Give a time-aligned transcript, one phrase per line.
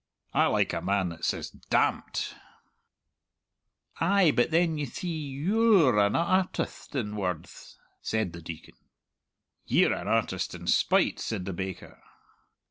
[0.33, 2.33] I like a man that says 'Dahm't.'"
[3.99, 8.77] "Ay; but then, you thee, you're an artitht in wordth," said the Deacon.
[9.67, 12.01] "Ye're an artist in spite," said the baker.